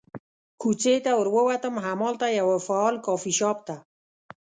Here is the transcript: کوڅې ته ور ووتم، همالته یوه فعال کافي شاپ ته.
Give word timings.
کوڅې 0.61 0.95
ته 1.05 1.11
ور 1.17 1.27
ووتم، 1.35 1.75
همالته 1.85 2.27
یوه 2.39 2.57
فعال 2.67 2.95
کافي 3.05 3.31
شاپ 3.39 3.57
ته. 3.67 3.75